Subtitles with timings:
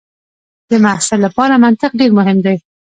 [0.69, 2.57] د محصل لپاره منطق ډېر مهم دی.